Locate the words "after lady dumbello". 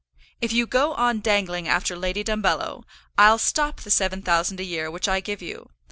1.67-2.85